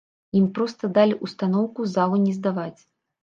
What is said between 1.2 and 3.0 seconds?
ўстаноўку залу не здаваць.